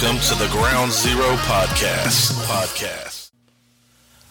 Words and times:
to 0.00 0.34
the 0.34 0.48
Ground 0.50 0.90
Zero 0.90 1.36
Podcast. 1.44 2.32
Podcast. 2.46 3.32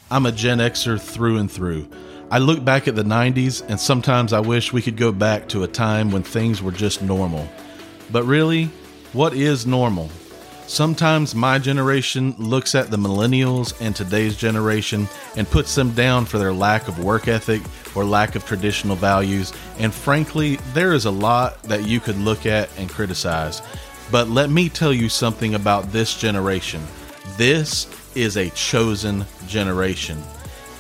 I'm 0.10 0.26
a 0.26 0.32
Gen 0.32 0.58
Xer 0.58 1.00
through 1.00 1.38
and 1.38 1.52
through. 1.52 1.88
I 2.32 2.40
look 2.40 2.66
back 2.66 2.88
at 2.88 2.96
the 2.96 3.04
90s 3.04 3.64
and 3.70 3.80
sometimes 3.80 4.34
I 4.34 4.40
wish 4.40 4.74
we 4.74 4.82
could 4.82 4.98
go 4.98 5.12
back 5.12 5.48
to 5.50 5.62
a 5.62 5.68
time 5.68 6.10
when 6.10 6.24
things 6.24 6.64
were 6.64 6.72
just 6.72 7.04
normal. 7.04 7.48
But 8.12 8.24
really, 8.24 8.72
what 9.14 9.36
is 9.36 9.68
normal? 9.68 10.10
Sometimes 10.66 11.36
my 11.36 11.60
generation 11.60 12.34
looks 12.40 12.74
at 12.74 12.90
the 12.90 12.98
millennials 12.98 13.80
and 13.80 13.96
today's 13.96 14.36
generation 14.36 15.08
and 15.38 15.48
puts 15.48 15.76
them 15.76 15.92
down 15.92 16.26
for 16.26 16.40
their 16.40 16.54
lack 16.54 16.88
of 16.88 17.04
work 17.04 17.28
ethic 17.28 17.62
or 17.96 18.06
lack 18.06 18.34
of 18.34 18.44
traditional 18.44 18.96
values. 18.96 19.54
And 19.78 19.94
frankly, 19.94 20.56
there 20.74 20.94
is 20.94 21.06
a 21.06 21.12
lot 21.12 21.62
that 21.64 21.86
you 21.86 22.00
could 22.00 22.18
look 22.18 22.48
at 22.48 22.76
and 22.80 22.90
criticize. 22.90 23.62
But 24.12 24.30
let 24.30 24.50
me 24.50 24.70
tell 24.70 24.94
you 24.94 25.10
something 25.10 25.56
about 25.56 25.92
this 25.92 26.18
generation. 26.18 26.82
This 27.38 27.88
is 28.16 28.38
a 28.38 28.50
chosen 28.52 29.26
generation. 29.48 30.22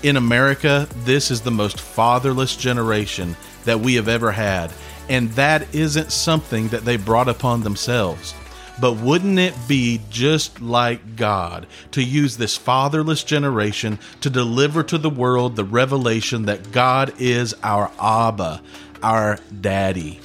In 0.01 0.17
America, 0.17 0.87
this 1.03 1.29
is 1.29 1.41
the 1.41 1.51
most 1.51 1.79
fatherless 1.79 2.55
generation 2.55 3.35
that 3.65 3.79
we 3.79 3.95
have 3.95 4.07
ever 4.07 4.31
had, 4.31 4.71
and 5.09 5.29
that 5.31 5.73
isn't 5.75 6.11
something 6.11 6.69
that 6.69 6.85
they 6.85 6.97
brought 6.97 7.27
upon 7.27 7.61
themselves. 7.61 8.33
But 8.81 8.93
wouldn't 8.93 9.39
it 9.39 9.53
be 9.67 9.99
just 10.09 10.61
like 10.61 11.17
God 11.17 11.67
to 11.91 12.01
use 12.01 12.37
this 12.37 12.55
fatherless 12.55 13.23
generation 13.23 13.99
to 14.21 14.29
deliver 14.29 14.83
to 14.83 14.97
the 14.97 15.09
world 15.09 15.55
the 15.55 15.65
revelation 15.65 16.45
that 16.45 16.71
God 16.71 17.13
is 17.19 17.53
our 17.61 17.91
Abba, 17.99 18.61
our 19.03 19.37
daddy? 19.59 20.21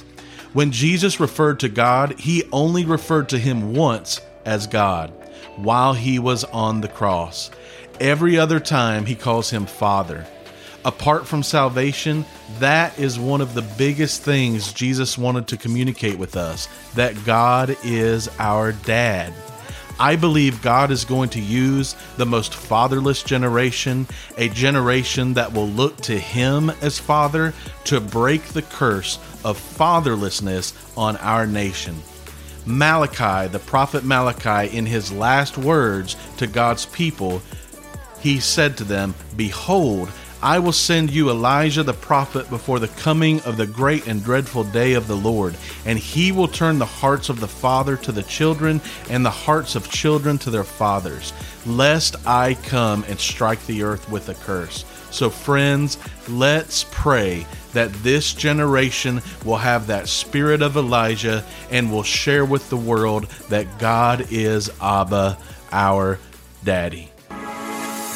When 0.55 0.71
Jesus 0.71 1.19
referred 1.19 1.59
to 1.59 1.67
God, 1.67 2.17
he 2.17 2.45
only 2.53 2.85
referred 2.85 3.27
to 3.27 3.37
him 3.37 3.73
once 3.73 4.21
as 4.45 4.67
God 4.67 5.11
while 5.57 5.93
he 5.93 6.17
was 6.17 6.45
on 6.45 6.79
the 6.79 6.87
cross. 6.87 7.51
Every 7.99 8.39
other 8.39 8.61
time, 8.61 9.05
he 9.05 9.15
calls 9.15 9.49
him 9.49 9.65
Father. 9.65 10.25
Apart 10.85 11.27
from 11.27 11.43
salvation, 11.43 12.23
that 12.59 12.97
is 12.97 13.19
one 13.19 13.41
of 13.41 13.53
the 13.53 13.63
biggest 13.77 14.21
things 14.21 14.71
Jesus 14.71 15.17
wanted 15.17 15.49
to 15.49 15.57
communicate 15.57 16.17
with 16.17 16.37
us 16.37 16.69
that 16.93 17.25
God 17.25 17.75
is 17.83 18.29
our 18.39 18.71
dad. 18.71 19.33
I 19.99 20.15
believe 20.15 20.61
God 20.61 20.91
is 20.91 21.05
going 21.05 21.29
to 21.29 21.41
use 21.41 21.95
the 22.17 22.25
most 22.25 22.53
fatherless 22.53 23.23
generation, 23.23 24.07
a 24.37 24.49
generation 24.49 25.33
that 25.35 25.53
will 25.53 25.67
look 25.67 25.97
to 26.01 26.19
Him 26.19 26.69
as 26.81 26.99
Father, 26.99 27.53
to 27.85 28.01
break 28.01 28.43
the 28.47 28.61
curse 28.61 29.17
of 29.43 29.57
fatherlessness 29.57 30.73
on 30.97 31.17
our 31.17 31.47
nation. 31.47 31.95
Malachi, 32.65 33.47
the 33.47 33.59
prophet 33.59 34.03
Malachi, 34.03 34.75
in 34.75 34.85
his 34.85 35.11
last 35.11 35.57
words 35.57 36.15
to 36.37 36.47
God's 36.47 36.87
people, 36.87 37.41
he 38.19 38.39
said 38.39 38.75
to 38.77 38.83
them, 38.83 39.13
Behold, 39.35 40.09
I 40.45 40.59
will 40.59 40.73
send 40.73 41.09
you 41.09 41.31
Elijah 41.31 41.81
the 41.81 41.93
prophet 41.93 42.51
before 42.51 42.77
the 42.77 42.87
coming 42.87 43.41
of 43.41 43.57
the 43.57 43.65
great 43.65 44.05
and 44.05 44.23
dreadful 44.23 44.63
day 44.63 44.93
of 44.93 45.07
the 45.07 45.17
Lord, 45.17 45.57
and 45.87 45.97
he 45.97 46.31
will 46.31 46.47
turn 46.47 46.77
the 46.77 46.85
hearts 46.85 47.29
of 47.29 47.39
the 47.39 47.47
father 47.47 47.97
to 47.97 48.11
the 48.11 48.21
children, 48.21 48.79
and 49.09 49.25
the 49.25 49.31
hearts 49.31 49.75
of 49.75 49.89
children 49.89 50.37
to 50.37 50.51
their 50.51 50.63
fathers, 50.63 51.33
lest 51.65 52.15
I 52.27 52.53
come 52.53 53.03
and 53.07 53.19
strike 53.19 53.65
the 53.65 53.81
earth 53.81 54.07
with 54.07 54.29
a 54.29 54.35
curse. 54.35 54.85
So, 55.09 55.31
friends, 55.31 55.97
let's 56.29 56.85
pray 56.91 57.47
that 57.73 57.91
this 58.03 58.31
generation 58.31 59.23
will 59.45 59.57
have 59.57 59.87
that 59.87 60.07
spirit 60.07 60.61
of 60.61 60.77
Elijah 60.77 61.43
and 61.71 61.91
will 61.91 62.03
share 62.03 62.45
with 62.45 62.69
the 62.69 62.77
world 62.77 63.25
that 63.49 63.79
God 63.79 64.27
is 64.29 64.69
Abba, 64.79 65.39
our 65.71 66.19
daddy. 66.63 67.09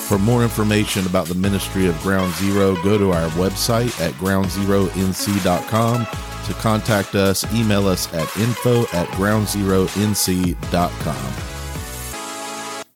For 0.09 0.17
more 0.17 0.41
information 0.41 1.05
about 1.05 1.27
the 1.27 1.35
ministry 1.35 1.85
of 1.85 2.01
Ground 2.01 2.33
Zero, 2.33 2.73
go 2.81 2.97
to 2.97 3.11
our 3.11 3.29
website 3.33 4.01
at 4.01 4.11
groundzeronc.com. 4.13 6.07
To 6.47 6.53
contact 6.55 7.13
us, 7.13 7.53
email 7.53 7.87
us 7.87 8.11
at 8.11 8.35
info 8.37 8.81
at 8.91 9.07
groundzeronc.com. 9.09 11.48